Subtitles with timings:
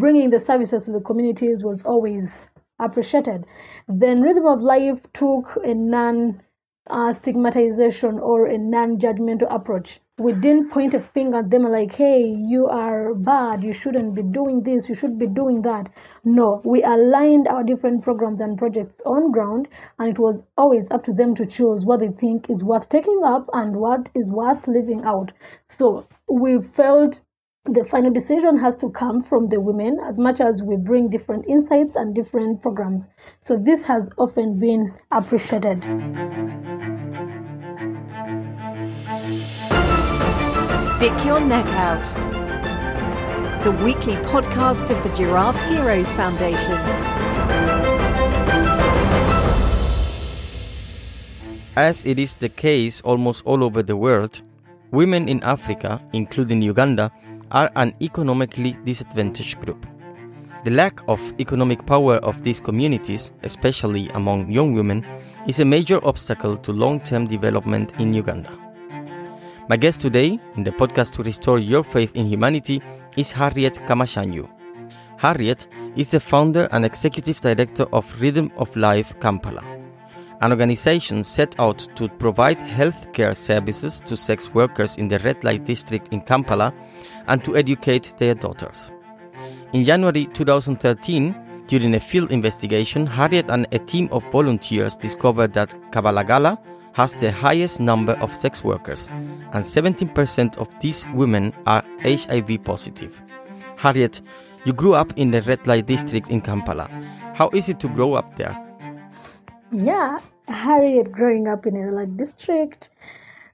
[0.00, 2.40] bringing the services to the communities was always
[2.80, 3.44] appreciated.
[3.86, 6.42] Then Rhythm of Life took a non
[6.88, 10.00] uh, stigmatization or a non judgmental approach.
[10.18, 14.22] We didn't point a finger at them like, hey, you are bad, you shouldn't be
[14.22, 15.88] doing this, you should be doing that.
[16.24, 21.04] No, we aligned our different programs and projects on ground, and it was always up
[21.04, 24.66] to them to choose what they think is worth taking up and what is worth
[24.68, 25.32] leaving out.
[25.68, 27.20] So we felt
[27.66, 31.44] the final decision has to come from the women as much as we bring different
[31.46, 33.06] insights and different programs.
[33.40, 35.82] So this has often been appreciated.
[40.96, 42.04] Stick Your Neck Out,
[43.62, 46.78] the weekly podcast of the Giraffe Heroes Foundation.
[51.76, 54.40] As it is the case almost all over the world,
[54.90, 57.12] women in Africa, including Uganda,
[57.50, 59.86] are an economically disadvantaged group.
[60.64, 65.06] The lack of economic power of these communities, especially among young women,
[65.46, 68.52] is a major obstacle to long term development in Uganda.
[69.68, 72.82] My guest today in the podcast to restore your faith in humanity
[73.16, 74.48] is Harriet Kamashanyu.
[75.16, 79.62] Harriet is the founder and executive director of Rhythm of Life Kampala,
[80.40, 85.64] an organization set out to provide healthcare services to sex workers in the red light
[85.64, 86.72] district in Kampala
[87.28, 88.92] and to educate their daughters.
[89.72, 91.34] In January 2013,
[91.66, 96.58] during a field investigation, Harriet and a team of volunteers discovered that Kabalagala
[96.92, 99.08] has the highest number of sex workers,
[99.52, 103.22] and 17% of these women are HIV positive.
[103.76, 104.20] Harriet,
[104.64, 106.88] you grew up in the red light district in Kampala.
[107.34, 108.69] How is it to grow up there?
[109.72, 112.90] Yeah, Harriet growing up in a like district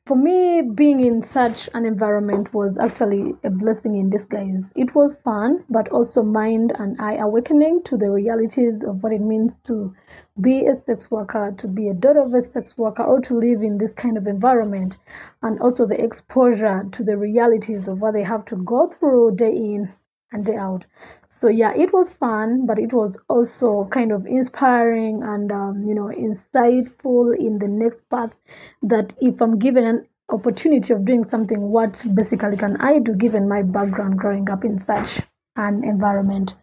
[0.06, 4.72] for me, being in such an environment was actually a blessing in disguise.
[4.76, 9.20] It was fun, but also mind and eye awakening to the realities of what it
[9.20, 9.92] means to
[10.40, 13.62] be a sex worker, to be a daughter of a sex worker, or to live
[13.64, 14.96] in this kind of environment,
[15.42, 19.50] and also the exposure to the realities of what they have to go through day
[19.50, 19.92] in
[20.30, 20.86] and day out.
[21.38, 25.94] So yeah, it was fun, but it was also kind of inspiring and um, you
[25.94, 28.30] know insightful in the next path.
[28.82, 33.50] That if I'm given an opportunity of doing something, what basically can I do given
[33.50, 35.20] my background growing up in such
[35.56, 36.54] an environment?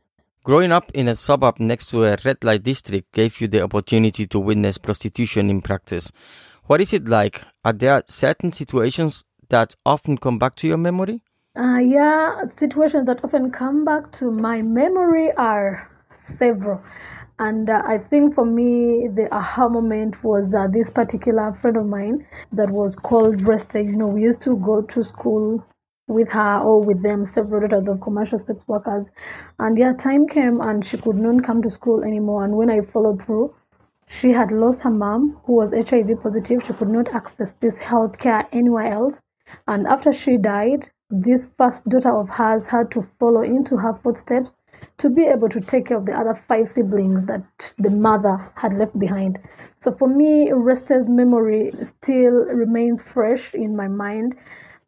[0.44, 4.25] Growing up in a suburb next to a red light district gave you the opportunity
[4.25, 6.11] to witness prostitution in practice.
[6.63, 7.44] What is it like?
[7.63, 11.22] Are there certain situations that often come back to your memory?
[11.56, 16.81] Uh, yeah, situations that often come back to my memory are several.
[17.38, 21.86] And uh, I think for me, the aha moment was uh, this particular friend of
[21.86, 23.84] mine that was called Resta.
[23.86, 25.64] You know, we used to go to school
[26.08, 29.12] with her or with them, several daughters of commercial sex workers.
[29.59, 32.44] And yeah, time came and she could not come to school anymore.
[32.46, 33.53] And when I followed through,
[34.08, 36.64] she had lost her mom, who was HIV positive.
[36.64, 39.22] She could not access this health care anywhere else.
[39.68, 40.90] And after she died,
[41.22, 44.57] this first daughter of hers had to follow into her footsteps
[44.97, 48.74] to be able to take care of the other five siblings that the mother had
[48.74, 49.38] left behind.
[49.75, 54.35] So for me, Resta's memory still remains fresh in my mind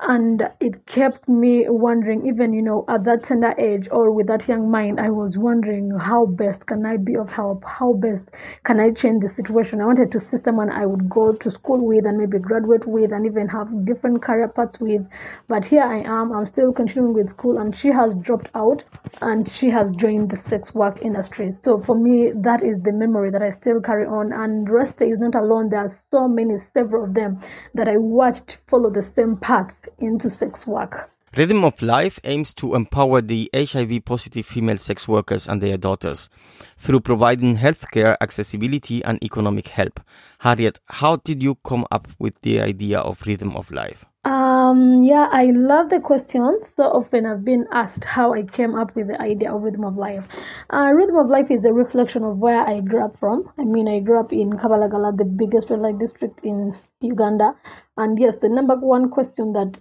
[0.02, 4.46] and it kept me wondering even you know at that tender age or with that
[4.46, 7.64] young mind i was wondering how best can i be of help?
[7.64, 8.30] How best
[8.66, 9.80] can i change the situation?
[9.80, 13.14] I wanted to see someone i would go to school with and maybe graduate with
[13.14, 15.08] and even have different career paths with.
[15.48, 18.84] But here i am i'm still continuing with school and she has dropped out
[19.22, 21.52] and she has joined the sex work industry.
[21.52, 24.34] So for me that is the memory that i still carry on.
[24.34, 25.70] And resta is not alone.
[25.70, 27.40] There are so many several of them
[27.74, 31.12] that i watched follow the same path into sex work.
[31.38, 36.30] Rhythm of Life aims to empower the HIV positive female sex workers and their daughters
[36.78, 40.00] through providing healthcare accessibility and economic help.
[40.40, 44.06] Harriet, how did you come up with the idea of Rhythm of Life?
[44.26, 46.60] Um, yeah, I love the question.
[46.76, 49.96] So often I've been asked how I came up with the idea of Rhythm of
[49.96, 50.28] Life.
[50.70, 53.50] Uh, Rhythm of Life is a reflection of where I grew up from.
[53.58, 57.56] I mean, I grew up in Kabalagala, the biggest red light district in Uganda.
[57.96, 59.80] And yes, the number one question that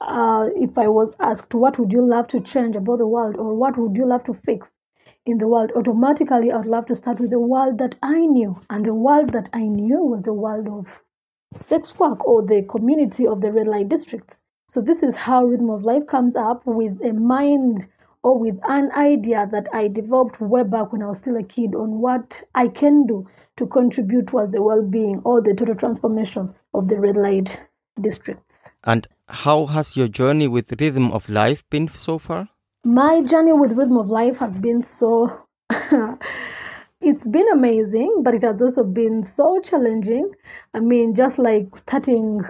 [0.00, 3.54] uh, if I was asked, what would you love to change about the world or
[3.54, 4.70] what would you love to fix
[5.26, 8.56] in the world, automatically I would love to start with the world that I knew.
[8.70, 11.02] And the world that I knew was the world of
[11.54, 14.38] sex work or the community of the red light districts.
[14.68, 17.86] So this is how Rhythm of Life comes up with a mind
[18.22, 21.74] or with an idea that I developed way back when I was still a kid
[21.74, 26.88] on what I can do to contribute towards the well-being or the total transformation of
[26.88, 27.60] the red light
[28.00, 28.68] districts.
[28.84, 32.48] And how has your journey with Rhythm of Life been so far?
[32.86, 35.40] my journey with Rhythm of Life has been so.
[37.06, 40.30] it's been amazing, but it has also been so challenging.
[40.74, 42.40] I mean, just like starting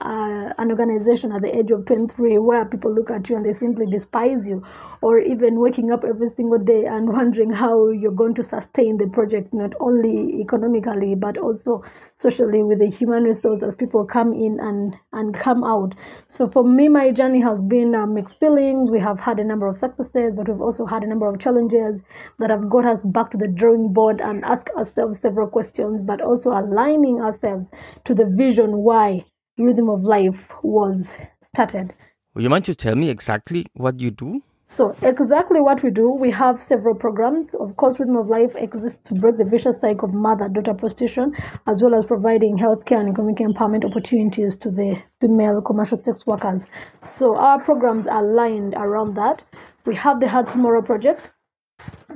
[0.00, 3.52] uh, an organization at the age of 23 where people look at you and they
[3.52, 4.62] simply despise you,
[5.02, 9.06] or even waking up every single day and wondering how you're going to sustain the
[9.08, 11.82] project, not only economically but also
[12.16, 15.94] socially with the human resources people come in and, and come out.
[16.26, 18.90] So for me, my journey has been uh, mixed feelings.
[18.90, 22.02] We have had a number of successes, but we've also had a number of challenges
[22.38, 26.20] that have got us back to the drawing board and ask ourselves several questions, but
[26.20, 27.70] also aligning ourselves
[28.04, 29.24] to the vision why
[29.58, 31.94] rhythm of life was started.
[32.34, 34.42] Would you mind to tell me exactly what you do?
[34.68, 37.54] So, exactly what we do, we have several programs.
[37.54, 41.32] Of course, Rhythm of Life exists to break the vicious cycle of mother daughter prostitution,
[41.68, 46.66] as well as providing healthcare and economic empowerment opportunities to the female commercial sex workers.
[47.04, 49.44] So, our programs are aligned around that.
[49.86, 51.30] We have the Heart Tomorrow Project,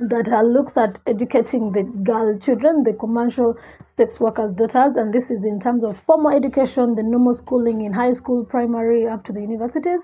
[0.01, 3.55] that uh, looks at educating the girl children, the commercial
[3.95, 7.93] sex workers' daughters, and this is in terms of formal education, the normal schooling in
[7.93, 10.01] high school, primary, up to the universities,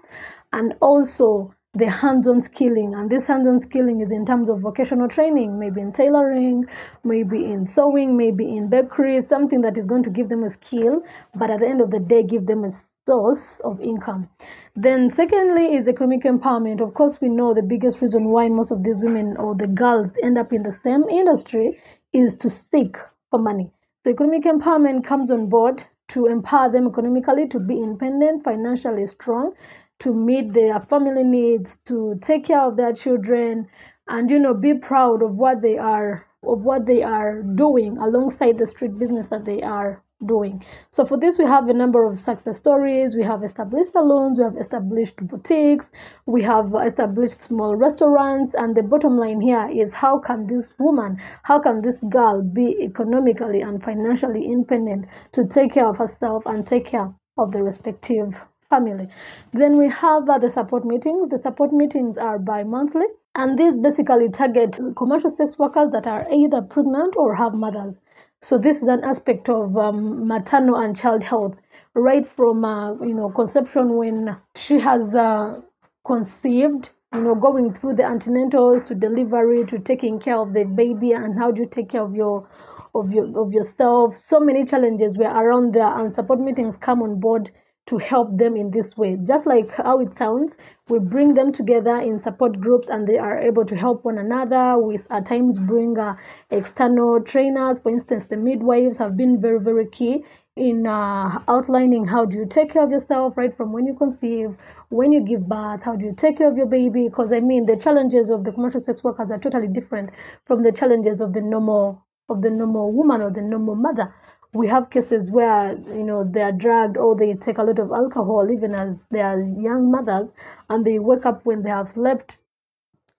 [0.54, 2.94] and also the hands-on skilling.
[2.94, 6.66] And this hands-on skilling is in terms of vocational training maybe in tailoring
[7.04, 11.02] maybe in sewing maybe in bakery something that is going to give them a skill
[11.36, 12.72] but at the end of the day give them a
[13.08, 14.30] source of income.
[14.76, 16.82] Then, secondly, is economic empowerment.
[16.82, 20.12] Of course, we know the biggest reason why most of these women or the girls
[20.22, 21.80] end up in the same industry
[22.14, 22.98] is to seek
[23.32, 23.72] for money.
[24.04, 29.54] So, economic empowerment comes on board to empower them economically, to be independent, financially strong,
[30.00, 33.68] to meet their family needs, to take care of their children,
[34.08, 38.58] and you know, be proud of what they are of what they are doing alongside
[38.58, 40.64] the street business that they are doing.
[40.92, 43.16] So for this, we have a number of success stories.
[43.16, 45.92] We have established salons, we have established boutiques,
[46.26, 48.56] we have established small restaurants.
[48.56, 52.78] And the bottom line here is how can this woman, how can this girl be
[52.82, 58.42] economically and financially independent to take care of herself and take care of the respective
[58.70, 59.08] family.
[59.54, 61.30] Then we have uh, the support meetings.
[61.30, 63.06] The support meetings are bi monthly.
[63.36, 68.02] And these basically target commercial sex workers that are either pregnant or have mothers.
[68.42, 71.56] So this is an aspect of um, maternal and child health,
[71.94, 75.62] right from uh, you know conception when she has uh,
[76.04, 81.12] conceived, you know, going through the antenatals to delivery to taking care of the baby
[81.12, 82.48] and how do you take care of your
[82.96, 84.18] of your of yourself.
[84.18, 87.52] So many challenges were around there, and support meetings come on board
[87.88, 89.18] to help them in this way.
[89.24, 90.56] Just like how it sounds,
[90.90, 94.78] we bring them together in support groups and they are able to help one another.
[94.78, 96.16] We at times bring uh,
[96.52, 97.80] external trainers.
[97.80, 100.26] For instance, the midwives have been very, very key
[100.58, 104.58] in uh, outlining how do you take care of yourself right from when you conceive,
[104.90, 107.08] when you give birth, how do you take care of your baby?
[107.08, 110.10] Because I mean, the challenges of the commercial sex workers are totally different
[110.46, 114.14] from the challenges of the normal of the normal woman or the normal mother
[114.54, 117.92] we have cases where you know they are drugged or they take a lot of
[117.92, 120.32] alcohol even as they are young mothers
[120.70, 122.38] and they wake up when they have slept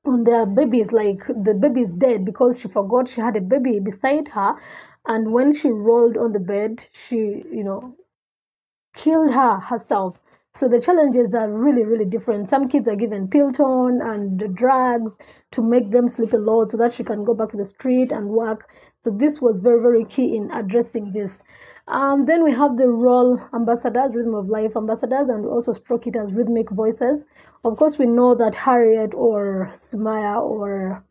[0.04, 3.78] on their babies like the baby is dead because she forgot she had a baby
[3.80, 4.54] beside her
[5.06, 7.16] and when she rolled on the bed she
[7.52, 7.94] you know
[8.94, 10.18] killed her herself
[10.54, 12.48] so the challenges are really, really different.
[12.48, 15.12] Some kids are given Piriton and drugs
[15.52, 18.12] to make them sleep a lot so that she can go back to the street
[18.12, 18.68] and work.
[19.04, 21.38] So this was very, very key in addressing this.
[21.86, 26.16] Um, then we have the role ambassadors, rhythm of life ambassadors, and also stroke it
[26.16, 27.24] as rhythmic voices.
[27.64, 31.02] Of course, we know that Harriet or Sumaya or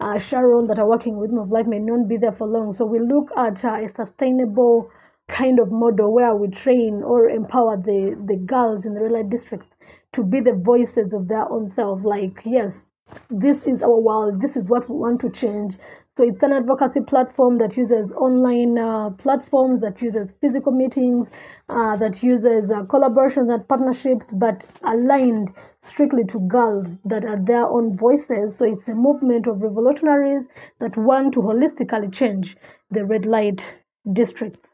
[0.00, 2.72] uh, Sharon that are working with rhythm of life may not be there for long.
[2.72, 4.90] So we look at uh, a sustainable
[5.28, 9.30] kind of model where we train or empower the, the girls in the red light
[9.30, 9.76] districts
[10.12, 12.04] to be the voices of their own selves.
[12.04, 12.86] Like, yes,
[13.30, 15.76] this is our world, this is what we want to change.
[16.16, 21.30] So it's an advocacy platform that uses online uh, platforms, that uses physical meetings,
[21.68, 27.64] uh, that uses uh, collaborations and partnerships, but aligned strictly to girls that are their
[27.66, 28.56] own voices.
[28.56, 30.48] So it's a movement of revolutionaries
[30.80, 32.56] that want to holistically change
[32.90, 33.62] the red light
[34.12, 34.67] districts.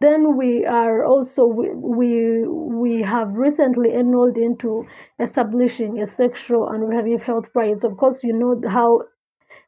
[0.00, 4.86] Then we are also we we have recently enrolled into
[5.18, 7.84] establishing a sexual and reproductive health rights.
[7.84, 9.02] Of course, you know how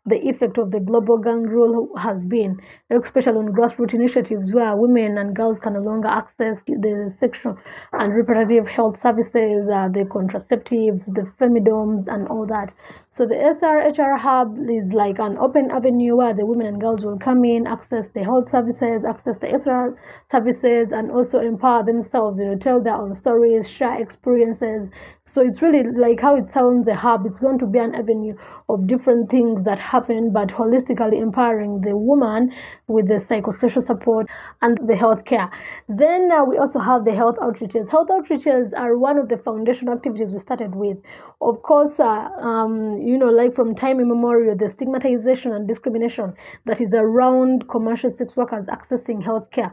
[0.04, 5.16] the effect of the global gag rule has been, especially on grassroots initiatives where women
[5.16, 7.56] and girls can no longer access the sexual
[7.92, 12.73] and reproductive health services, uh, the contraceptives, the femidoms, and all that.
[13.11, 17.18] So the SRHR hub is like an open avenue where the women and girls will
[17.18, 19.97] come in, access the health services, access the SR
[20.30, 22.40] services, and also empower themselves.
[22.40, 24.88] You know, tell their own stories, share experiences.
[25.25, 27.26] So it's really like how it sounds a hub.
[27.26, 28.35] It's going to be an avenue
[28.68, 32.50] of different things that happen, but holistically empowering the woman
[32.87, 34.26] with the psychosocial support
[34.62, 35.50] and the healthcare.
[35.88, 37.90] Then uh, we also have the health outreaches.
[37.90, 40.96] Health outreaches are one of the foundational activities we started with.
[41.40, 46.32] Of course, uh, um, you know, like from time immemorial, the stigmatization and discrimination
[46.64, 49.72] that is around commercial sex workers accessing healthcare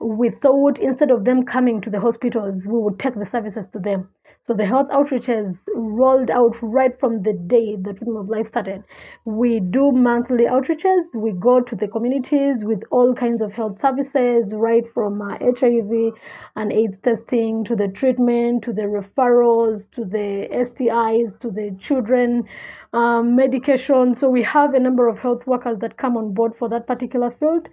[0.00, 3.78] we thought instead of them coming to the hospitals, we would take the services to
[3.78, 4.08] them.
[4.46, 8.82] So the health outreaches rolled out right from the day the Rhythm of Life started.
[9.26, 11.14] We do monthly outreaches.
[11.14, 16.14] We go to the communities with all kinds of health services, right from uh, HIV
[16.56, 22.48] and AIDS testing to the treatment, to the referrals, to the STIs, to the children
[22.92, 24.14] um, medication.
[24.14, 27.30] So we have a number of health workers that come on board for that particular
[27.30, 27.68] field.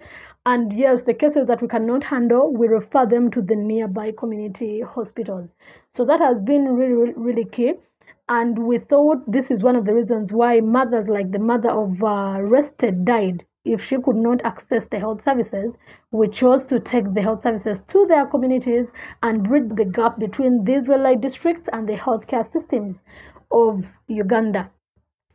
[0.50, 4.80] And yes, the cases that we cannot handle, we refer them to the nearby community
[4.80, 5.54] hospitals.
[5.92, 7.74] So that has been really, really key.
[8.30, 12.02] And we thought this is one of the reasons why mothers, like the mother of
[12.02, 13.44] uh, Resta, died.
[13.66, 15.76] If she could not access the health services,
[16.12, 20.64] we chose to take the health services to their communities and bridge the gap between
[20.64, 23.02] the red light districts and the healthcare systems
[23.50, 24.70] of Uganda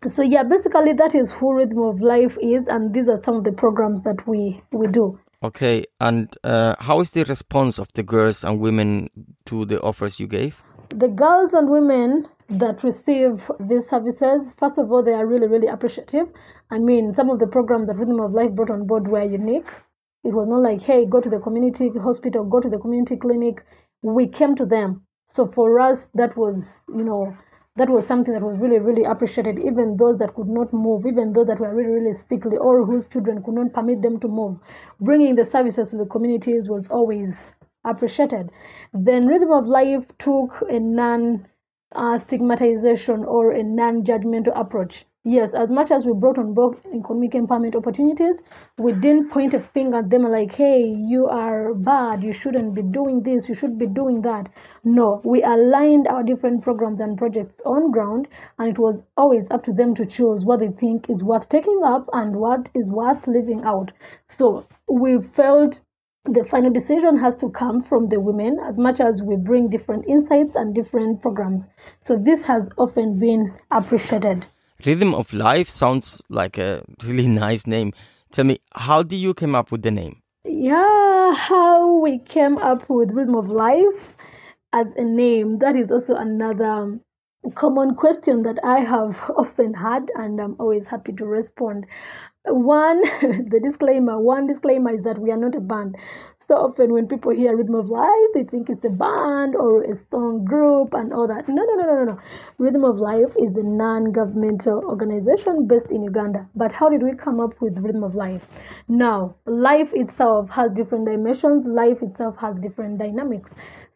[0.08, 3.44] so yeah basically that is who rhythm of life is and these are some of
[3.44, 5.20] the programs that we we do.
[5.44, 9.10] Okay and uh, how is the response of the girls and women
[9.46, 10.62] to the offers you gave?
[10.90, 15.68] The girls and women that receive these services first of all they are really really
[15.68, 16.28] appreciative.
[16.70, 19.70] I mean some of the programs that rhythm of life brought on board were unique.
[20.24, 23.64] It was not like hey go to the community hospital go to the community clinic.
[24.02, 25.04] We came to them.
[25.26, 27.36] So for us that was you know
[27.76, 29.58] that was something that was really, really appreciated.
[29.60, 33.06] Even those that could not move, even those that were really, really sickly, or whose
[33.06, 34.60] children could not permit them to move,
[35.02, 37.46] bringing the services to the communities was always
[37.84, 38.52] appreciated.
[38.94, 41.48] Then Rhythm of Life took a non
[41.94, 46.78] uh, stigmatization or a non judgmental approach Yes, as much as we brought on board
[46.94, 48.42] economic empowerment opportunities,
[48.78, 52.82] we didn't point a finger at them like, hey, you are bad, you shouldn't be
[52.82, 54.50] doing this, you should be doing that.
[54.84, 58.28] No, we aligned our different programs and projects on ground,
[58.60, 61.82] and it was always up to them to choose what they think is worth taking
[61.84, 63.94] up and what is worth leaving out.
[64.28, 65.80] So we felt
[66.26, 70.06] the final decision has to come from the women as much as we bring different
[70.08, 71.68] insights and different programs.
[72.02, 74.48] So this has often been appreciated.
[74.86, 77.94] Rhythm of Life sounds like a really nice name.
[78.32, 80.22] Tell me, how did you come up with the name?
[80.46, 84.16] Yeah, how we came up with Rhythm of Life
[84.74, 85.60] as a name.
[85.60, 87.02] That is also another um,
[87.56, 91.86] common question that I have often had, and I'm always happy to respond.
[92.46, 95.96] One, the disclaimer, one disclaimer is that we are not a band.
[96.46, 99.96] So often when people hear Rhythm of Life, they think it's a band or a
[99.96, 101.48] song group and all that.
[101.48, 102.12] No, no, no, no, no.
[102.12, 102.18] no.
[102.58, 106.46] Rhythm of Life is a non-governmental organization based in Uganda.
[106.54, 108.46] But how did we come up with Rhythm of Life?
[108.90, 111.66] Now, life itself has different dimensions.
[111.66, 113.52] Life itself has different dynamics.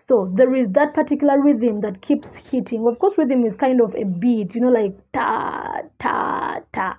[0.07, 2.87] So there is that particular rhythm that keeps hitting.
[2.87, 6.97] Of course, rhythm is kind of a beat, you know, like ta, ta, ta.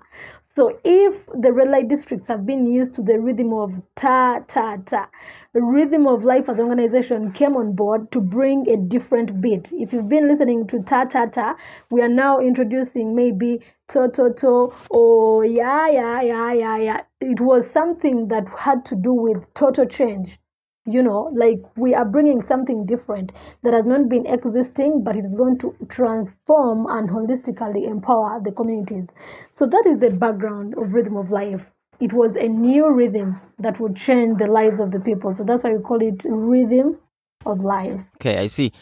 [0.58, 4.78] So if the red light districts have been used to the rhythm of ta ta
[4.84, 5.08] ta,
[5.52, 9.70] the rhythm of life as an organization came on board to bring a different beat.
[9.70, 11.54] If you've been listening to ta ta ta,
[11.90, 13.60] we are now introducing maybe
[13.90, 17.00] to to to or yeah yeah yeah yeah yeah.
[17.20, 20.40] It was something that had to do with total change
[20.88, 25.24] you know like we are bringing something different that has not been existing but it
[25.24, 29.08] is going to transform and holistically empower the communities.
[29.50, 31.70] So that is the background of rhythm of life.
[32.00, 35.34] It was a new rhythm that would change the lives of the people.
[35.34, 36.98] So that's why we call it rhythm
[37.44, 38.02] of life.
[38.16, 38.72] Okay i see.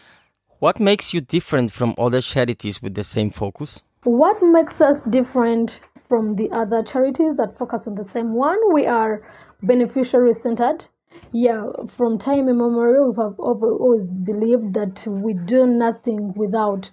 [0.58, 3.82] What makes you different from other charities with the same focus?
[4.04, 8.58] What makes us different from the other charities that focus on the same one?
[8.72, 9.22] We are
[9.62, 10.86] beneficiary centered
[11.32, 16.90] yeah, from time immemorial, we have always believed that we do nothing without,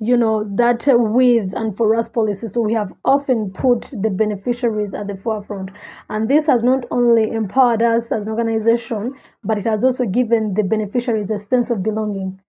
[0.00, 2.46] you know, that with and for us policy.
[2.48, 5.70] So we have often put the beneficiaries at the forefront.
[6.10, 10.54] And this has not only empowered us as an organization, but it has also given
[10.54, 12.40] the beneficiaries a sense of belonging.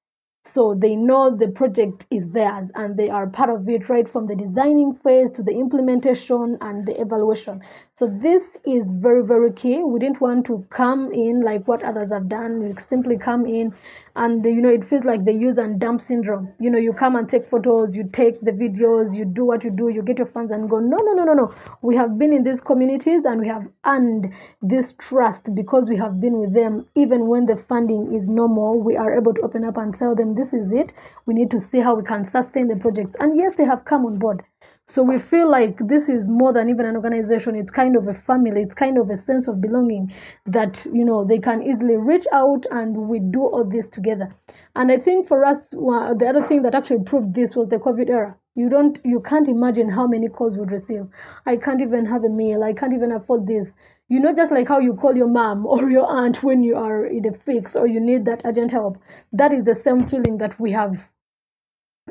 [0.45, 4.27] so they know the project is theirs and they are part of it right from
[4.27, 7.62] the designing phase to the implementation and the evaluation
[7.98, 9.82] so this is very very key.
[9.82, 12.60] We didn't want to come in like what others have done.
[12.62, 13.74] We simply come in
[14.18, 16.50] and you know it feels like the use and dump syndrome.
[16.60, 19.72] You know you come and take photos you take the videos you do what you
[19.72, 21.54] do you get your funds and go no no no no no.
[21.82, 26.20] We have been in these communities and we have earned this trust because we have
[26.20, 26.86] been with them.
[26.96, 30.16] Even when the funding is no more we are able to open up and tell
[30.16, 30.92] them this is it.
[31.28, 34.06] We need to see how we can sustain the projects and yes they have come
[34.06, 34.44] on board
[34.88, 37.56] so we feel like this is more than even an organization.
[37.56, 38.62] It's kind of a family.
[38.62, 40.13] It's kind of a sense of belonging
[40.46, 44.36] that, you know, they can easily reach out and we do all this together.
[44.75, 47.80] And I think for us, well, the other thing that actually proved this was the
[47.80, 48.38] COVID era.
[48.54, 51.08] You don't, you can't imagine how many calls we'd receive.
[51.48, 52.63] I can't even have a meal.
[52.63, 53.74] I can't even afford this.
[54.08, 57.08] You know, just like how you call your mom or your aunt when you are
[57.08, 59.00] in a fix or you need that urgent help.
[59.34, 61.10] That is the same feeling that we have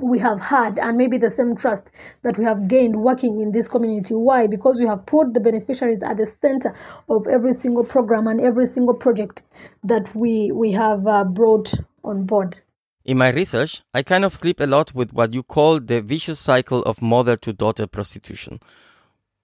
[0.00, 1.90] we have had and maybe the same trust
[2.22, 4.14] that we have gained working in this community.
[4.14, 4.46] Why?
[4.48, 6.74] Because we have put the beneficiaries at the center
[7.08, 9.42] of every single program and every single project
[9.84, 11.72] that we we have uh, brought
[12.02, 12.60] on board.
[13.04, 16.40] In my research i kind of sleep a lot with what you call the vicious
[16.40, 18.60] cycle of mother to daughter prostitution.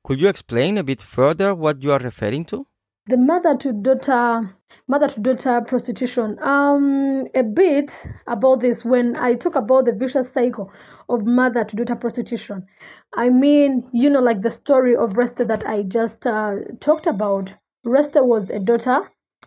[0.03, 2.67] Could you explain a bit further what you are referring to
[3.11, 4.57] the mother to daughter
[4.89, 6.39] mother to daughter prostitution.
[6.41, 7.91] Um a bit
[8.27, 8.85] about this.
[8.85, 10.71] When i talk about the vicious cycle
[11.09, 12.67] of mother to daughter prostitution
[13.15, 17.53] i mean you know like the story of resta that i just uh, talked about.
[17.85, 19.01] Resta was a daughter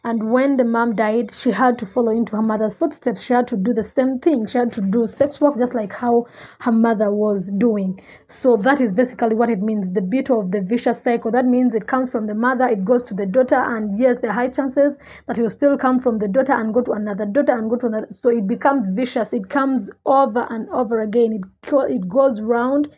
[0.06, 3.22] and when the mom died, she had to follow into her mother's footsteps.
[3.22, 4.46] She had to do the same thing.
[4.48, 6.26] She had to do sex work just like how
[6.60, 8.02] her mother was doing.
[8.28, 11.32] So that is basically what it means the bit of the vicious cycle.
[11.32, 14.32] That means it comes from the mother, it goes to the daughter, and yes, there
[14.32, 17.26] are high chances that it will still come from the daughter and go to another
[17.26, 18.08] daughter and go to another.
[18.12, 19.32] So it becomes vicious.
[19.32, 21.32] It comes over and over again.
[21.32, 22.90] It, it goes round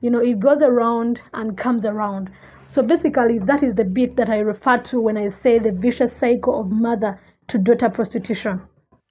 [0.00, 2.30] you know it goes around and comes around
[2.70, 6.14] so basically that is the bit that i refer to when i say the vicious
[6.16, 8.60] cycle of mother to daughter prostitution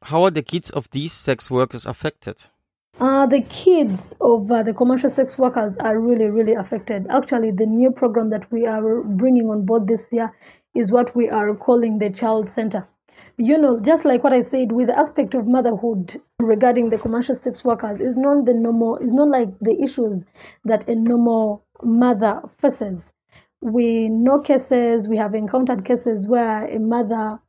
[0.04, 2.38] how are the kids of these sex workers affected
[3.02, 7.08] uh, the kids of uh, the commercial sex workers are really, really affected.
[7.10, 10.36] Actually, the new program that we are bringing on board this year
[10.76, 12.86] is what we are calling the Child Center
[13.40, 17.34] you know, just like what I said with the aspect of motherhood regarding the commercial
[17.34, 20.26] sex workers is not the normal, is not like the issues
[20.66, 23.06] that a normal mother faces.
[23.62, 27.40] We know cases, we have encountered cases where a mother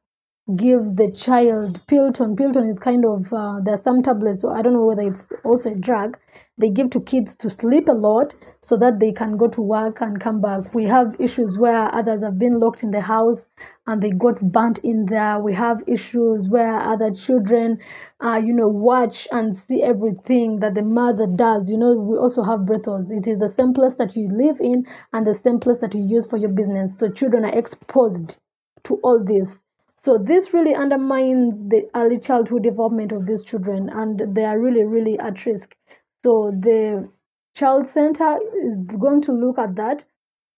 [0.56, 2.36] gives the child Piriton.
[2.36, 5.32] Piriton is kind of, uh, there are some tablets, or I don't know whether it's
[5.44, 6.18] also a drug,
[6.58, 10.00] they give to kids to sleep a lot so that they can go to work
[10.00, 10.74] and come back.
[10.74, 13.48] We have issues where others have been locked in the house
[13.86, 15.38] and they got burnt in there.
[15.38, 17.78] We have issues where other children,
[18.22, 21.70] uh, you know, watch and see everything that the mother does.
[21.70, 23.10] You know, we also have brothels.
[23.10, 26.04] It is the same place that you live in and the same place that you
[26.06, 26.98] use for your business.
[26.98, 28.36] So children are exposed
[28.84, 29.62] to all this
[30.02, 34.84] so this really undermines the early childhood development of these children, and they are really,
[34.84, 35.76] really at risk.
[36.24, 37.10] So the
[37.54, 40.06] child center is going to look at that,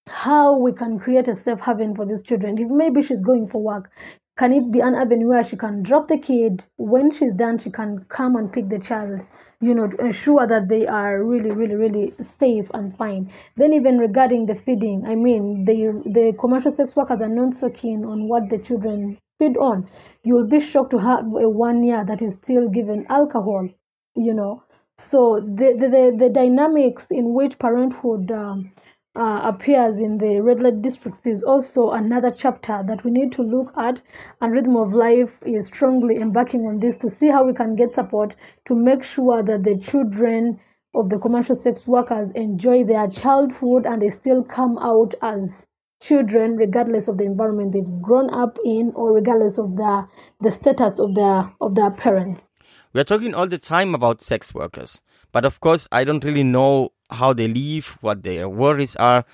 [0.06, 2.56] how we can create a safe haven for these children.
[2.56, 3.90] If maybe she's going for work,
[4.38, 7.70] can it be an avenue where she can drop the kid when she's done she
[7.70, 9.20] can come and pick the child
[9.62, 13.30] you know to ensure that they are really really really safe and fine.
[13.56, 15.76] Then even regarding the feeding i mean the
[16.18, 19.88] the commercial sex workers are not so keen on what the children feed on.
[20.24, 23.68] You will be shocked to have a one year that is still given alcohol
[24.14, 24.62] you know.
[24.98, 28.72] So the the, the, the dynamics in which parenthood um,
[29.14, 33.42] uh, appears in the red light districts is also another chapter that we need to
[33.42, 34.00] look at
[34.40, 37.94] and rhythm of life is strongly embarking on this to see how we can get
[37.94, 40.58] support to make sure that the children
[40.94, 45.66] of the commercial sex workers enjoy their childhood and they still come out as
[46.02, 50.08] children regardless of the environment they've grown up in or regardless of the
[50.40, 52.48] the status of their of their parents.
[52.92, 55.00] We are talking all the time about sex workers
[55.32, 59.24] but of course i don't really know how they live what their worries are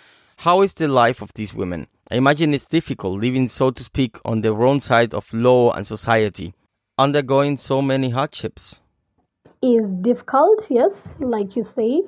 [0.43, 1.89] how is the life of these women?
[2.13, 5.85] I imagine it's difficult living so to speak on the wrong side of law and
[5.85, 6.55] society
[6.97, 8.81] undergoing so many hardships.
[9.63, 12.03] Is difficult yes like you say.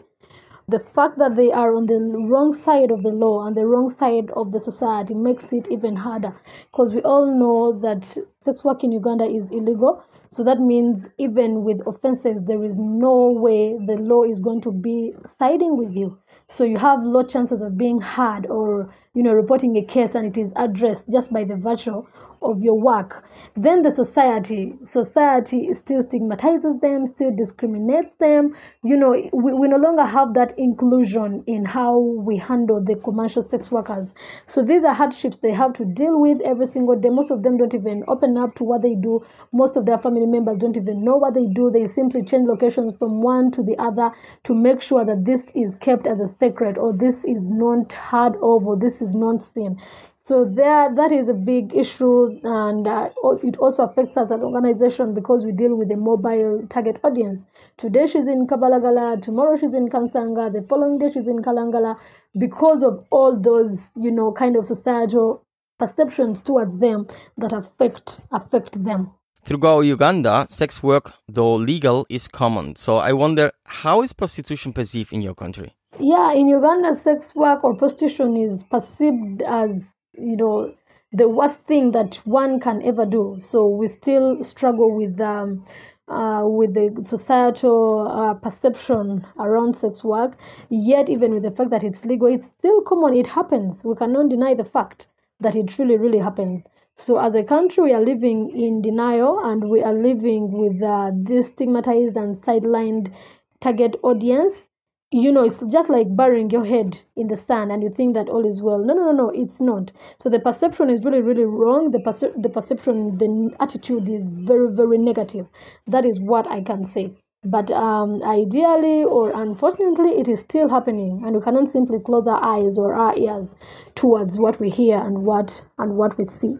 [0.68, 3.90] The fact that they are on the wrong side of the law and the wrong
[3.90, 6.32] side of the society makes it even harder
[6.70, 10.04] because we all know that sex work in Uganda is illegal.
[10.32, 14.70] So that means even with offenses, there is no way the law is going to
[14.70, 16.18] be siding with you.
[16.46, 20.26] So you have low chances of being heard or you know reporting a case and
[20.26, 22.04] it is addressed just by the virtue
[22.42, 23.24] of your work.
[23.56, 28.56] Then the society, society still stigmatizes them, still discriminates them.
[28.82, 33.42] You know, we, we no longer have that inclusion in how we handle the commercial
[33.42, 34.14] sex workers.
[34.46, 37.10] So these are hardships they have to deal with every single day.
[37.10, 39.22] Most of them don't even open up to what they do.
[39.52, 41.70] Most of their family members don't even know what they do.
[41.70, 44.12] They simply change locations from one to the other
[44.44, 48.34] to make sure that this is kept as a secret or this is not heard
[48.36, 49.80] of or this is not seen.
[50.22, 53.08] So there, that is a big issue, and uh,
[53.42, 57.46] it also affects us as an organization because we deal with a mobile target audience.
[57.78, 61.96] Today she's in Kabalagala, tomorrow she's in Kansanga, the following day she's in Kalangala,
[62.38, 65.42] because of all those, you know, kind of societal
[65.78, 67.06] perceptions towards them
[67.38, 69.10] that affect affect them.
[69.42, 72.76] Throughout Uganda, sex work, though legal, is common.
[72.76, 75.74] So I wonder, how is prostitution perceived in your country?
[75.98, 80.74] Yeah, in Uganda, sex work or prostitution is perceived as you know
[81.12, 83.36] the worst thing that one can ever do.
[83.38, 85.64] So we still struggle with um,
[86.08, 90.38] uh, with the societal uh, perception around sex work.
[90.68, 93.14] Yet even with the fact that it's legal it's still common.
[93.14, 93.82] It happens.
[93.84, 95.06] We cannot deny the fact
[95.40, 96.66] that it really really happens
[97.00, 101.10] so as a country we are living in denial and we are living with uh,
[101.14, 103.12] this stigmatized and sidelined
[103.60, 104.68] target audience
[105.12, 108.28] you know, it's just like burying your head in the sand and you think that
[108.28, 108.78] all is well.
[108.78, 109.90] No, no, no, no, it's not.
[110.18, 111.90] So the perception is really, really wrong.
[111.90, 115.46] The, perce- the perception, the attitude is very, very negative.
[115.88, 117.12] That is what I can say.
[117.44, 122.42] But um, ideally or unfortunately, it is still happening, and we cannot simply close our
[122.44, 123.54] eyes or our ears
[123.96, 126.56] towards what we hear and what and what we see.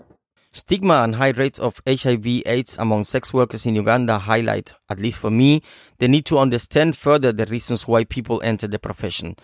[0.53, 5.31] Stigma and high rates of HIV/AIDS among sex workers in Uganda highlight, at least for
[5.31, 5.63] me,
[5.99, 9.37] the need to understand further the reasons why people enter the profession,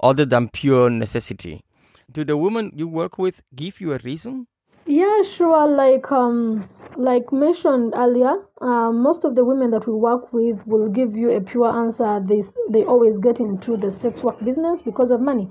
[0.00, 1.62] other than pure necessity.
[2.10, 4.46] Do the women you work with give you a reason?
[4.86, 5.68] Yeah, sure.
[5.68, 10.88] Like um, like mentioned earlier, uh, most of the women that we work with will
[10.88, 12.20] give you a pure answer.
[12.24, 15.48] They they always get into the sex work business because of money.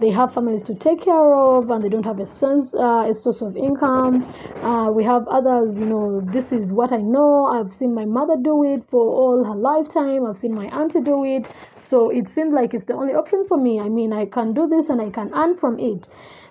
[0.00, 3.14] They have families to take care of, and they don't have a source uh, a
[3.14, 4.24] source of income.
[4.62, 5.78] Uh, we have others.
[5.78, 7.46] You know, this is what I know.
[7.46, 10.26] I've seen my mother do it for all her lifetime.
[10.26, 11.46] I've seen my auntie do it.
[11.78, 13.80] So it seemed like it's the only option for me.
[13.80, 16.08] I mean, I can do this and I can earn from it.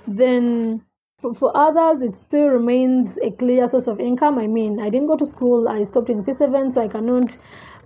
[0.08, 0.82] Then
[1.22, 4.40] for, for others, it still remains a clear source of income.
[4.40, 7.38] I mean, I didn't go to school, I stopped in P7, so I cannot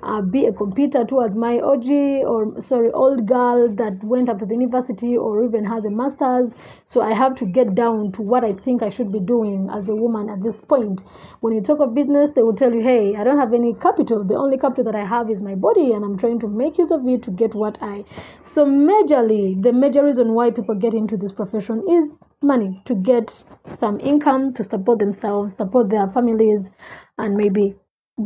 [0.04, 1.90] uh, be a competitor towards my OG
[2.26, 6.54] or sorry old girl that went up to the university or even has a master's.
[6.90, 9.90] So I have to get down to what I think I should be doing as
[9.90, 11.04] a woman at this point.
[11.42, 14.24] When you talk of business, they will tell you, "Hey, I don't have any capital.
[14.24, 16.92] The only capital that I have is my body, and I'm trying to make use
[16.92, 18.06] of it to get what I."
[18.42, 23.44] So majorly, the major reason why people get into this profession is money to get
[23.66, 26.70] some income to support themselves, support their families,
[27.18, 27.76] and maybe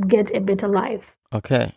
[0.07, 1.15] get a better life.
[1.31, 1.75] Okay.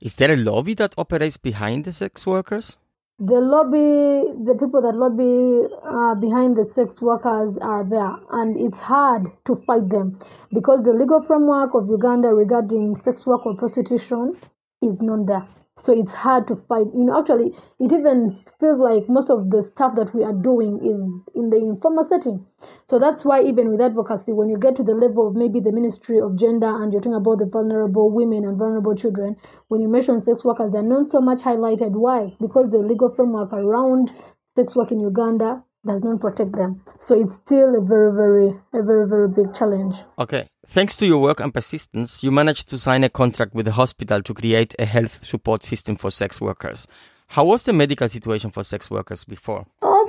[0.00, 2.76] Is there a lobby that operates behind the sex workers?
[3.18, 8.78] The lobby, the people that lobby uh, behind the sex workers are there, and it's
[8.78, 10.18] hard to fight them
[10.52, 14.36] because the legal framework of Uganda regarding sex work or prostitution
[14.82, 19.08] is not there so it's hard to fight you know actually it even feels like
[19.08, 22.44] most of the stuff that we are doing is in the informal setting.
[22.88, 25.72] So that's why even with advocacy when you get to the level of maybe the
[25.72, 29.36] ministry of gender and you're talking about the vulnerable women and vulnerable children
[29.68, 31.92] when you mention sex workers they're not so much highlighted.
[31.92, 32.34] Why?
[32.40, 34.12] Because the legal framework around
[34.56, 36.82] sex work in uganda does not protect them.
[36.98, 39.96] So it's still a very, very, a very, very big challenge.
[40.18, 40.48] Okay.
[40.66, 44.22] Thanks to your work and persistence, you managed to sign a contract with the hospital
[44.22, 46.86] to create a health support system for sex workers.
[47.28, 49.66] How was the medical situation for sex workers before?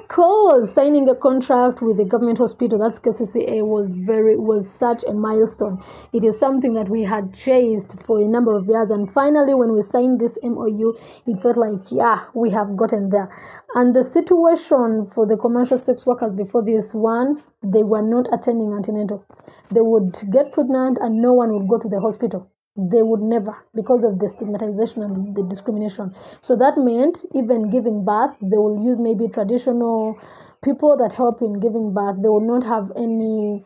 [0.07, 5.03] Of course, signing a contract with the government hospital, that's KCCA, was very was such
[5.03, 5.83] a milestone.
[6.13, 9.73] It is something that we had chased for a number of years, and finally, when
[9.73, 10.93] we signed this MOU,
[11.25, 13.29] it felt like yeah, we have gotten there.
[13.75, 18.71] And the situation for the commercial sex workers before this one, they were not attending
[18.71, 19.25] antenatal.
[19.71, 23.55] They would get pregnant, and no one would go to the hospital they would never
[23.73, 26.13] because of the stigmatization and the discrimination.
[26.41, 30.17] So that meant even giving birth they will use maybe traditional
[30.63, 32.21] people that help in giving birth.
[32.21, 33.65] They will not have any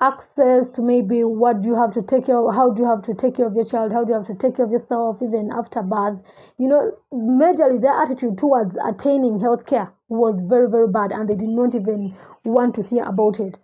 [0.00, 3.02] access to maybe what do you have to take care of how do you have
[3.02, 5.22] to take care of your child how do you have to take care of yourself
[5.22, 6.18] even after birth.
[6.58, 11.36] You know majorly their attitude towards attaining health care was very very bad and they
[11.36, 13.58] did not even want to hear about it.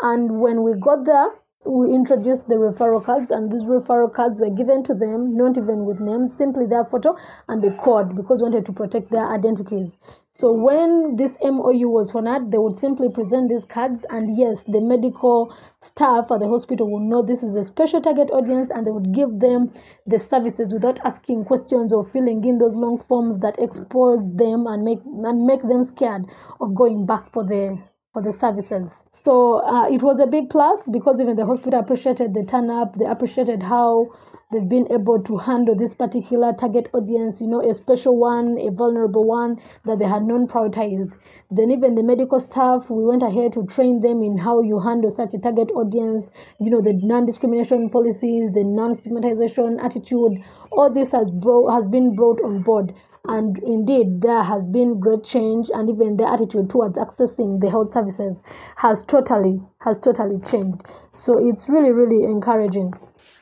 [0.00, 1.28] And when we got there
[1.64, 5.84] we introduced the referral cards, and these referral cards were given to them, not even
[5.84, 7.14] with names, simply their photo
[7.48, 9.90] and the code because we wanted to protect their identities.
[10.34, 14.80] So when this MOU was honored, they would simply present these cards, and yes, the
[14.80, 18.90] medical staff at the hospital will know this is a special target audience, and they
[18.90, 19.70] would give them
[20.06, 24.82] the services without asking questions or filling in those long forms that expose them and
[24.82, 26.24] make and make them scared
[26.58, 27.78] of going back for the
[28.12, 28.90] for the services.
[29.10, 32.96] So uh, it was a big plus because even the hospital appreciated the turn up,
[32.98, 34.08] they appreciated how
[34.50, 38.70] they've been able to handle this particular target audience, you know, a special one, a
[38.70, 41.16] vulnerable one that they had non prioritized.
[41.50, 45.10] Then, even the medical staff, we went ahead to train them in how you handle
[45.10, 50.42] such a target audience, you know, the non discrimination policies, the non stigmatization attitude.
[50.72, 52.92] All this has, brought, has been brought on board.
[53.26, 57.92] And indeed, there has been great change, and even the attitude towards accessing the health
[57.92, 58.42] services
[58.76, 60.82] has totally has totally changed.
[61.12, 62.94] So it's really, really encouraging.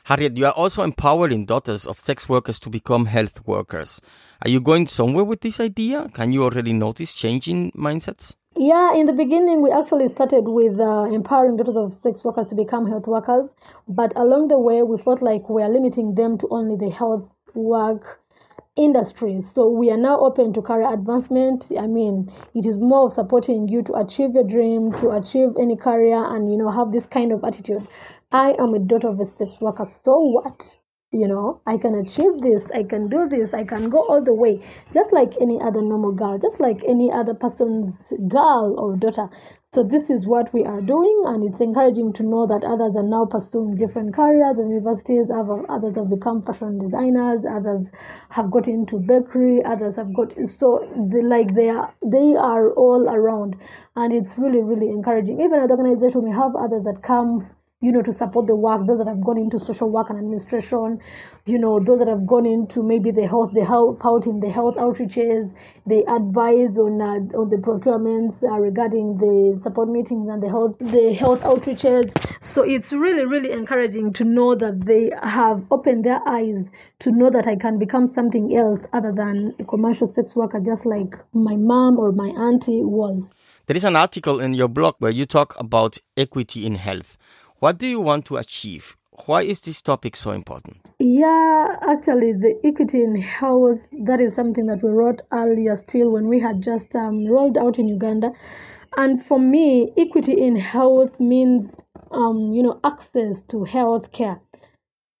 [0.03, 4.01] Harriet, you are also empowering daughters of sex workers to become health workers.
[4.41, 6.09] Are you going somewhere with this idea?
[6.13, 8.35] Can you already notice changing mindsets?
[8.55, 12.55] Yeah, in the beginning, we actually started with uh, empowering daughters of sex workers to
[12.55, 13.49] become health workers.
[13.87, 17.29] But along the way, we felt like we are limiting them to only the health
[17.53, 18.19] work
[18.75, 19.51] industries.
[19.51, 21.65] So we are now open to career advancement.
[21.77, 25.75] I mean, it is more of supporting you to achieve your dream, to achieve any
[25.75, 27.87] career, and you know, have this kind of attitude.
[28.31, 29.85] I am a daughter of a sex worker.
[29.85, 30.77] So what?
[31.11, 34.35] You know, I can achieve this, I can do this, I can go all the
[34.35, 34.61] way,
[34.93, 39.27] just like any other normal girl, just like any other person's girl or daughter.
[39.73, 43.01] So this is what we are doing, and it's encouraging to know that others are
[43.01, 44.57] now pursuing different careers.
[44.57, 47.89] The universities have others have become fashion designers, others
[48.29, 50.85] have got into bakery, others have got so
[51.23, 53.55] like they are they are all around,
[53.95, 55.41] and it's really really encouraging.
[55.41, 57.49] Even at the organization, we have others that come
[57.81, 60.99] you know, to support the work, those that have gone into social work and administration,
[61.45, 64.49] you know, those that have gone into maybe the health, they help out in the
[64.49, 65.53] health outreaches,
[65.85, 70.75] they advise on uh, on the procurements uh, regarding the support meetings and the health
[70.79, 72.11] the health outreaches.
[72.43, 76.65] So it's really really encouraging to know that they have opened their eyes
[76.99, 80.85] to know that I can become something else other than a commercial sex worker, just
[80.85, 83.31] like my mom or my auntie was.
[83.67, 87.17] There is an article in your blog where you talk about equity in health.
[87.59, 88.95] What do you want to achieve?
[89.25, 90.77] Why is this topic so important?
[90.97, 96.29] Yeah, actually, the equity in health, that is something that we wrote earlier still when
[96.29, 98.31] we had just um, rolled out in Uganda.
[98.95, 101.69] And for me, equity in health means,
[102.11, 104.39] um, you know, access to health care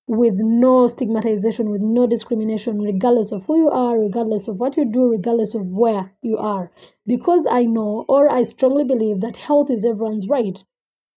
[0.07, 4.85] with no stigmatization, with no discrimination, regardless of who you are, regardless of what you
[4.85, 6.71] do, regardless of where you are.
[7.05, 10.57] Because I know, or I strongly believe, that health is everyone's right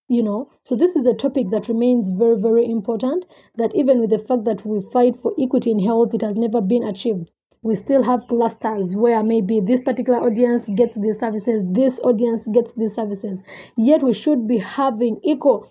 [0.09, 0.49] you know.
[0.65, 3.25] So this is a topic that remains very very important
[3.57, 6.61] that even with the fact that we fight for equity in health it has never
[6.61, 7.31] been achieved.
[7.63, 12.73] We still have clusters where maybe this particular audience gets these services this audience gets
[12.75, 13.43] these services.
[13.77, 15.67] Yet we should be having equal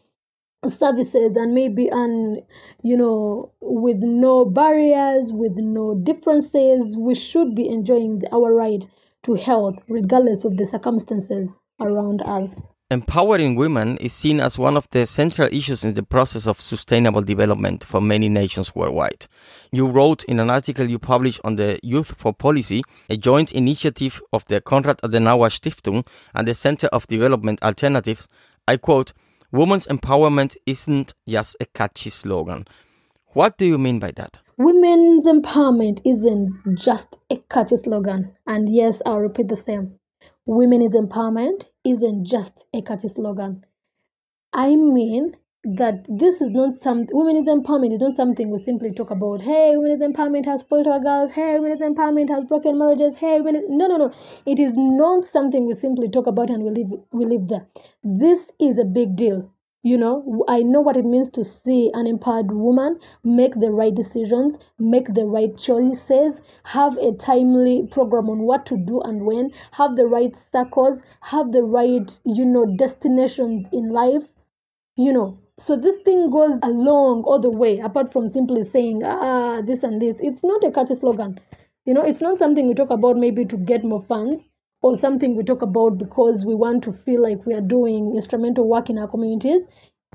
[0.69, 2.41] services and maybe and
[2.81, 8.87] you know with no barriers with no differences we should be enjoying our right
[9.23, 14.89] to health regardless of the circumstances around us Empowering women is seen as one of
[14.89, 19.27] the central issues in the process of sustainable development for many nations worldwide.
[19.71, 24.21] You wrote in an article you published on the Youth for Policy, a joint initiative
[24.33, 28.27] of the Konrad Adenauer Stiftung and the Center of Development Alternatives,
[28.67, 29.13] I quote,
[29.53, 32.67] Women's empowerment isn't just a catchy slogan.
[33.27, 34.35] What do you mean by that?
[34.57, 38.35] Women's empowerment isn't just a catchy slogan.
[38.47, 39.97] And yes, I'll repeat the same.
[40.45, 43.65] Women's empowerment isn't just a catchy slogan.
[44.53, 49.11] I mean that this is not some women's empowerment is not something we simply talk
[49.11, 49.41] about.
[49.41, 51.31] Hey, women's empowerment has spoiled our girls.
[51.31, 53.17] Hey, women's empowerment has broken marriages.
[53.17, 53.65] Hey, women.
[53.69, 54.11] No, no, no.
[54.45, 57.67] It is not something we simply talk about and we live we live there.
[58.03, 59.49] This is a big deal.
[59.83, 63.93] You know, I know what it means to see an empowered woman make the right
[63.93, 69.51] decisions, make the right choices, have a timely program on what to do and when,
[69.73, 74.23] have the right circles, have the right, you know, destinations in life,
[74.95, 75.37] you know.
[75.57, 80.01] So this thing goes along all the way, apart from simply saying, ah, this and
[80.01, 80.19] this.
[80.21, 81.39] It's not a catchy slogan.
[81.85, 84.47] You know, it's not something we talk about maybe to get more funds
[84.81, 88.67] or something we talk about because we want to feel like we are doing instrumental
[88.67, 89.65] work in our communities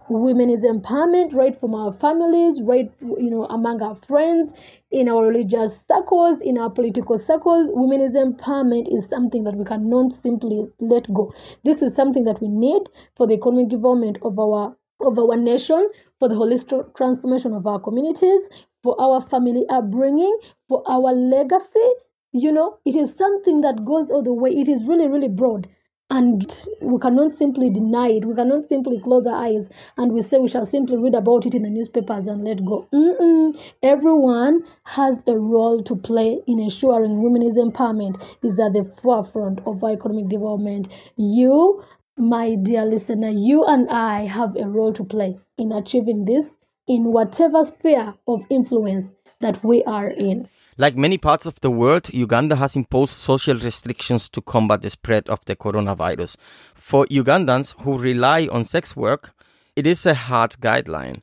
[0.09, 4.53] women is empowerment right from our families right you know among our friends
[4.91, 9.65] in our religious circles in our political circles women is empowerment is something that we
[9.65, 11.33] cannot simply let go
[11.65, 12.83] this is something that we need
[13.17, 17.79] for the economic development of our of our nation, for the holistic transformation of our
[17.79, 18.49] communities,
[18.83, 20.35] for our family upbringing,
[20.69, 21.91] for our legacy.
[22.39, 24.51] You know, it is something that goes all the way.
[24.51, 25.67] It is really, really broad.
[26.11, 28.27] And we cannot simply deny it.
[28.27, 31.55] We cannot simply close our eyes and we say we shall simply read about it
[31.55, 32.87] in the newspapers and let go.
[32.93, 33.59] Mm-mm.
[33.83, 39.83] Everyone has a role to play in ensuring women's empowerment is at the forefront of
[39.83, 40.89] our economic development.
[41.17, 41.83] You,
[42.19, 46.55] my dear listener, you and I have a role to play in achieving this
[46.87, 50.49] in whatever sphere of influence that we are in.
[50.79, 55.27] Like many parts of the world, Uganda has imposed social restrictions to combat the spread
[55.31, 56.37] of the coronavirus.
[56.75, 59.35] For Ugandans who rely on sex work,
[59.75, 61.23] it is a hard guideline.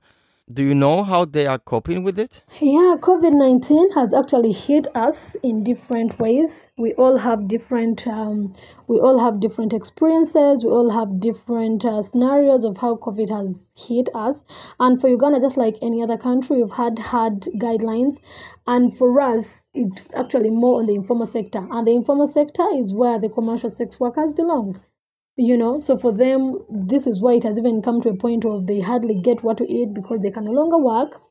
[0.52, 2.44] Do you know how they are coping with it?
[2.60, 6.68] Yeah, COVID 19 has actually hit us in different ways.
[6.78, 8.54] We all have different, um,
[8.88, 10.66] we all have different experiences.
[10.66, 14.44] We all have different uh, scenarios of how COVID has hit us.
[14.82, 18.18] And for Uganda, just like any other country, we've had hard guidelines.
[18.68, 21.66] And for us, it's actually more on the informal sector.
[21.72, 24.82] And the informal sector is where the commercial sex workers belong
[25.38, 28.46] you know so for them this is why it has even come to a point
[28.46, 31.22] of they hardly get what to eat because they can no longer work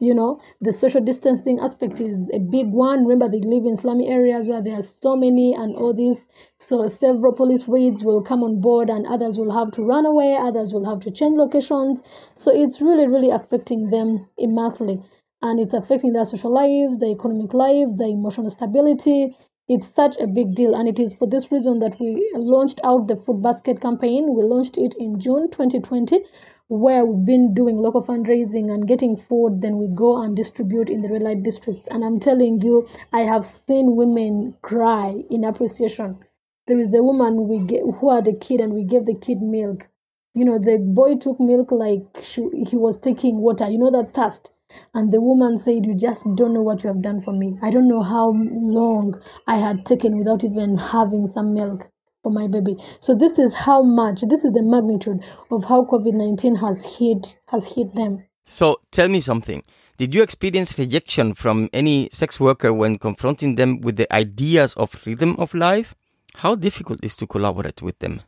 [0.00, 0.40] you know.
[0.60, 3.06] The social distancing aspect is a big one.
[3.06, 6.26] Remember they live in slummy areas where there are so many and all this
[6.58, 10.36] so several police raids will come on board and others will have to run away
[10.40, 12.02] others will have to change locations.
[12.34, 15.00] So it's really really affecting them immensely.
[15.42, 19.36] And it's affecting their social lives their economic lives their emotional stability
[19.66, 23.08] it's such a big deal and it is for this reason that we launched out
[23.08, 24.34] the food basket campaign.
[24.34, 26.22] We launched it in june 2020
[26.68, 29.62] where we've been doing local fundraising and getting food.
[29.62, 31.88] Then we go and distribute in the red light districts.
[31.90, 36.18] And i'm telling you i have seen women cry in appreciation.
[36.66, 39.40] There is a woman we get, who had a kid and we gave the kid
[39.40, 39.88] milk.
[40.34, 43.68] You know the boy took milk like she, he was taking water.
[43.68, 44.50] You know that thirst
[44.94, 47.58] and the woman said, You just don't know what you have done for me.
[47.62, 51.88] I don't know how long I had taken without even having some milk
[52.22, 52.76] for my baby.
[53.00, 57.64] So this is how much, this is the magnitude of how COVID-19 has hit has
[57.64, 58.24] hit them.
[58.44, 59.62] So tell me something.
[59.96, 65.00] Did you experience rejection from any sex worker when confronting them with the ideas of
[65.06, 65.94] rhythm of life?
[66.36, 68.22] How difficult is to collaborate with them?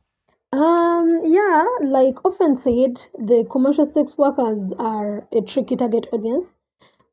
[1.56, 6.52] Yeah, like often said, the commercial sex workers are a tricky target audience.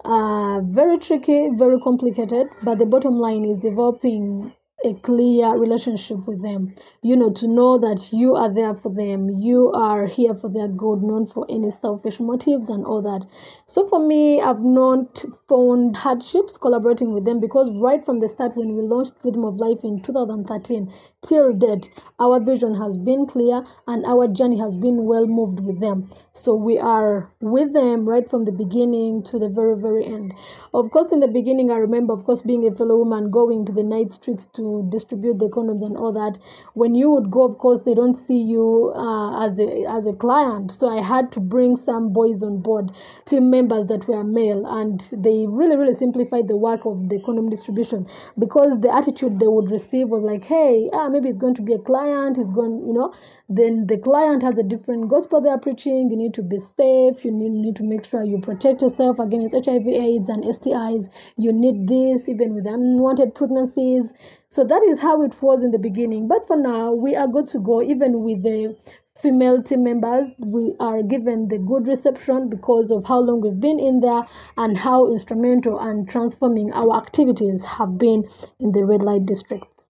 [0.04, 4.52] Uh, very tricky, very complicated, but the bottom line is developing
[4.84, 6.76] a clear relationship with them.
[7.02, 10.68] You know, to know that you are there for them, you are here for their
[10.68, 13.26] good, not for any selfish motives and all that.
[13.66, 18.56] So for me, I've not found hardships collaborating with them because right from the start,
[18.56, 20.92] when we launched Rhythm of Life in 2013
[21.22, 25.80] till date, our vision has been clear and our journey has been well moved with
[25.80, 26.10] them.
[26.34, 30.34] So we are with them right from the beginning to the very, very end.
[30.74, 33.72] Of course, in the beginning, I remember, of course, being a fellow woman going to
[33.72, 36.40] the night streets to distribute the condoms and all that
[36.74, 40.14] when you would go of course they don't see you uh, as a as a
[40.14, 40.72] client.
[40.72, 42.92] So i had to bring some boys on board
[43.26, 47.50] team members that were male and they really really simplified the work of the condom
[47.50, 48.08] distribution
[48.40, 51.74] because the attitude they would receive was like hey ah, maybe it's going to be
[51.74, 53.14] a client he's going you know.
[53.50, 57.24] Then the client has a different gospel they are preaching you need to be safe
[57.26, 61.52] you need, need to make sure you protect yourself against hiv aids and stis you
[61.52, 64.12] need this even with unwanted pregnancies
[64.54, 66.28] so that is how it was in the beginning.
[66.28, 68.78] But for now, we are good to go, even with the
[69.20, 70.28] female team members.
[70.38, 74.22] We are given the good reception because of how long we've been in there
[74.56, 79.86] and how instrumental and transforming our activities have been in the red light district.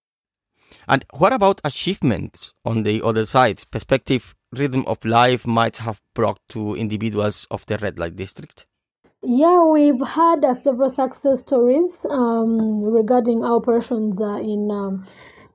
[0.87, 3.63] And what about achievements on the other side?
[3.69, 8.65] Perspective rhythm of life might have brought to individuals of the red light district?
[9.25, 15.05] Yeah, we've had uh, several success stories um, regarding our operations uh, in um,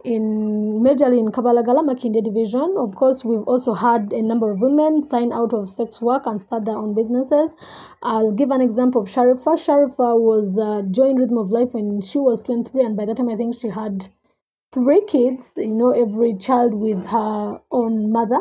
[0.04, 2.74] in majorly in Kabalagala Makindye division.
[2.78, 6.40] Of course, we've also had a number of women sign out of sex work and
[6.40, 7.50] start their own businesses.
[8.02, 9.54] I'll give an example of Sharifa.
[9.66, 13.28] Sharifa was uh, joined Rhythm of Life when she was 23, and by that time,
[13.28, 14.09] I think she had
[14.72, 15.52] three kids.
[15.57, 18.40] You know, every child with her own mother.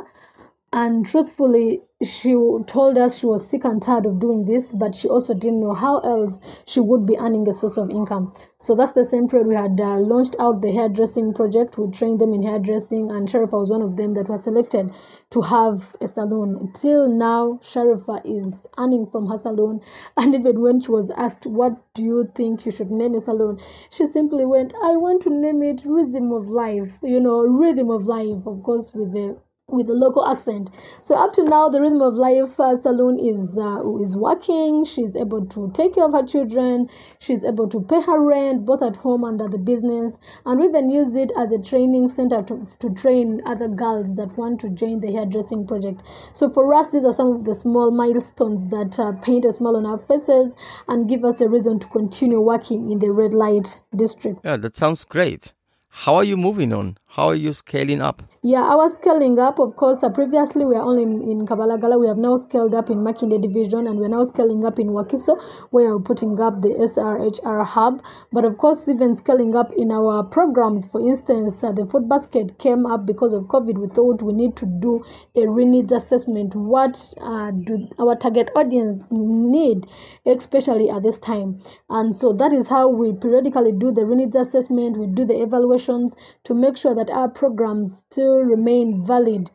[0.71, 2.33] And truthfully, she
[2.67, 5.73] told us she was sick and tired of doing this, but she also didn't know
[5.73, 8.31] how else she would be earning a source of income.
[8.59, 11.75] So that's the same period we had uh, launched out the hairdressing project.
[11.75, 14.91] We trained them in hairdressing, and Sharifa was one of them that was selected
[15.31, 16.71] to have a salon.
[16.75, 19.81] Till now, Sharifa is earning from her salon.
[20.17, 23.57] And even when she was asked, What do you think you should name your salon?
[23.89, 28.05] She simply went, I want to name it Rhythm of Life, you know, Rhythm of
[28.05, 29.37] Life, of course, with the
[29.69, 30.69] with a local accent.
[31.03, 34.85] So up to now, the Rhythm of Life uh, Salon is uh, is working.
[34.85, 36.87] She's able to take care of her children.
[37.19, 40.17] She's able to pay her rent both at home and at the business.
[40.45, 44.37] And we even use it as a training center to, to train other girls that
[44.37, 46.01] want to join the hairdressing project.
[46.31, 49.75] So for us, these are some of the small milestones that uh, paint a smile
[49.75, 50.53] on our faces
[50.87, 54.39] and give us a reason to continue working in the red light district.
[54.45, 55.51] Yeah, that sounds great.
[55.89, 56.97] How are you moving on?
[57.17, 58.21] How are you scaling up?
[58.43, 59.59] Yeah, was scaling up.
[59.59, 61.99] Of course, uh, previously we were only in, in Kabalagala.
[61.99, 65.41] We have now scaled up in Makindye division and we're now scaling up in Wakiso
[65.71, 68.03] where we're putting up the SRHR hub.
[68.31, 72.59] But of course, even scaling up in our programs, for instance, uh, the food basket
[72.59, 73.79] came up because of COVID.
[73.79, 75.03] We thought we need to do
[75.35, 76.53] a needs assessment.
[76.55, 79.87] What uh, do our target audience need,
[80.27, 81.59] especially at this time?
[81.89, 84.97] And so that is how we periodically do the needs assessment.
[84.97, 86.13] We do the evaluations
[86.45, 89.49] to make sure that our programs still remain valid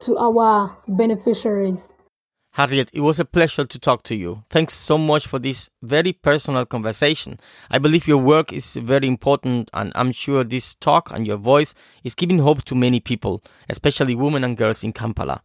[0.00, 1.88] to our beneficiaries.
[2.56, 4.44] Harriet, it was a pleasure to talk to you.
[4.50, 7.40] Thanks so much for this very personal conversation.
[7.70, 11.74] I believe your work is very important, and I'm sure this talk and your voice
[12.04, 15.42] is giving hope to many people, especially women and girls in Kampala.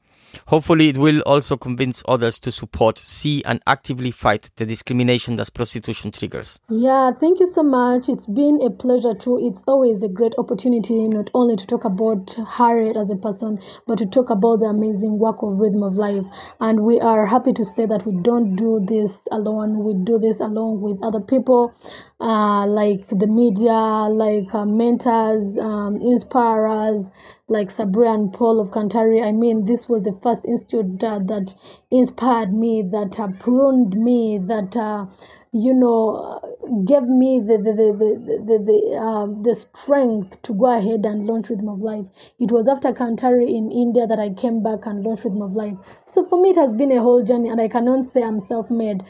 [0.48, 5.54] Hopefully, it will also convince others to support, see, and actively fight the discrimination that
[5.54, 6.60] prostitution triggers.
[6.70, 8.10] Yeah, thank you so much.
[8.10, 9.40] It's been a pleasure too.
[9.42, 13.98] It's always a great opportunity not only to talk about Harriet as a person, but
[13.98, 16.26] to talk about the amazing work of Rhythm of Life.
[16.60, 19.84] And we are happy to say that we don't do this alone.
[19.84, 21.74] We do this along with other people,
[22.20, 27.10] uh, like the media, like uh, mentors, um, inspirers,
[27.50, 29.24] like Sabriye and Paul of Kanthari.
[29.24, 31.56] I mean, this was the first institute uh, that
[31.92, 35.06] inspired me, that uh, pruned me, that uh,
[35.54, 36.42] you know
[36.86, 41.26] gave me the the the the the, the, um, the strength to go ahead and
[41.26, 42.06] launch Rhythm of Life.
[42.40, 45.78] It was after Kanthari in India that I came back and launched Rhythm of Life.
[46.06, 49.04] So for me, it has been a whole journey, and I cannot say I'm self-made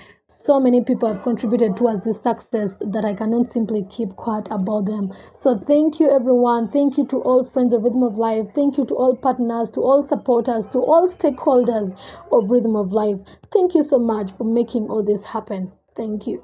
[0.47, 4.85] so many people have contributed towards this success that I cannot simply keep quiet about
[4.85, 5.11] them.
[5.35, 6.69] So thank you everyone.
[6.69, 8.45] Thank you to all friends of Rhythm of Life.
[8.55, 11.99] Thank you to all partners, to all supporters, to all stakeholders
[12.31, 13.19] of Rhythm of Life.
[13.51, 15.69] Thank you so much for making all this happen.
[15.97, 16.41] Thank you.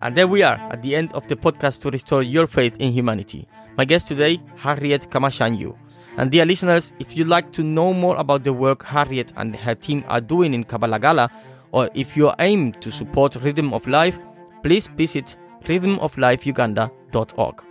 [0.00, 2.90] And there we are at the end of the podcast to restore your faith in
[2.92, 3.46] humanity.
[3.76, 5.76] My guest today, Harriet Kamashanyu.
[6.18, 9.74] And dear listeners, if you'd like to know more about the work Harriet and her
[9.74, 11.30] team are doing in Kabalagala,
[11.72, 14.18] or if you aim to support Rhythm of Life,
[14.62, 17.62] please visit rhythmoflifeuganda.org.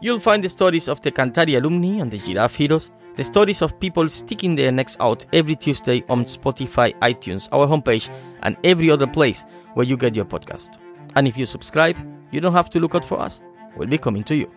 [0.00, 3.78] You'll find the stories of the Kanthari alumni and the Giraffe heroes, the stories of
[3.80, 8.08] people sticking their necks out every Tuesday on Spotify, iTunes, our homepage,
[8.44, 9.44] and every other place
[9.74, 10.78] where you get your podcast.
[11.16, 11.98] And if you subscribe,
[12.30, 13.42] you don't have to look out for us.
[13.76, 14.50] We'll be coming to you.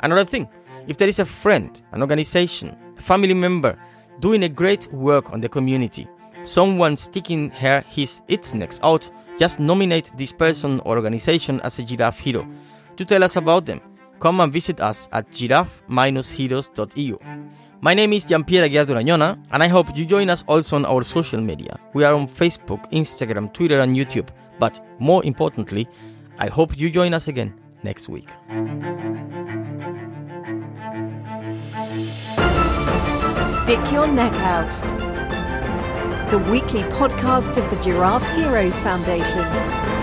[0.00, 0.48] Another thing,
[0.86, 3.78] if there is a friend, an organization, a family member
[4.20, 6.08] doing a great work on the community,
[6.44, 11.82] someone sticking her, his, its necks out, just nominate this person or organization as a
[11.82, 12.46] giraffe hero.
[12.96, 13.80] To tell us about them,
[14.20, 17.18] come and visit us at giraffe-heroes.eu.
[17.80, 21.40] My name is Jean-Pierre Aguiar and I hope you join us also on our social
[21.40, 21.78] media.
[21.92, 24.28] We are on Facebook, Instagram, Twitter, and YouTube.
[24.58, 25.88] But more importantly,
[26.38, 28.30] I hope you join us again next week.
[33.64, 34.70] Stick Your Neck Out.
[36.30, 39.93] The weekly podcast of the Giraffe Heroes Foundation.